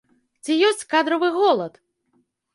Ці 0.45 0.55
ёсць 0.69 0.81
кадравы 0.95 1.31
голад? 1.37 1.73